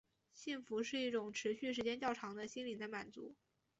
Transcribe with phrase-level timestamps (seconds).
[0.33, 3.35] 幸福是一种持续时间较长的心灵的满足。